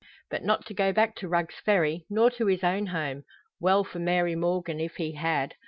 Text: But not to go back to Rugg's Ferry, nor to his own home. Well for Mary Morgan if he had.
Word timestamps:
But 0.31 0.41
not 0.43 0.65
to 0.65 0.73
go 0.73 0.91
back 0.91 1.15
to 1.17 1.27
Rugg's 1.27 1.59
Ferry, 1.63 2.07
nor 2.09 2.31
to 2.31 2.47
his 2.47 2.63
own 2.63 2.87
home. 2.87 3.23
Well 3.59 3.83
for 3.83 3.99
Mary 3.99 4.33
Morgan 4.35 4.79
if 4.79 4.95
he 4.95 5.11
had. 5.11 5.53